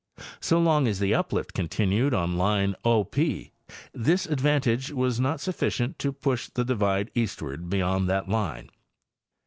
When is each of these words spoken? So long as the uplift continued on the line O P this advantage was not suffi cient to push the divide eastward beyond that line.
So 0.39 0.59
long 0.59 0.87
as 0.87 0.97
the 0.97 1.13
uplift 1.13 1.53
continued 1.53 2.11
on 2.11 2.31
the 2.31 2.37
line 2.39 2.73
O 2.83 3.03
P 3.03 3.51
this 3.93 4.25
advantage 4.25 4.89
was 4.91 5.19
not 5.19 5.37
suffi 5.37 5.67
cient 5.67 5.99
to 5.99 6.11
push 6.11 6.49
the 6.49 6.65
divide 6.65 7.11
eastward 7.13 7.69
beyond 7.69 8.09
that 8.09 8.27
line. 8.27 8.71